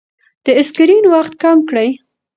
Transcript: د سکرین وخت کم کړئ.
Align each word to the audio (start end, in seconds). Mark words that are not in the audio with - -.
د 0.45 0.47
سکرین 0.67 1.05
وخت 1.13 1.33
کم 1.43 1.57
کړئ. 1.69 1.89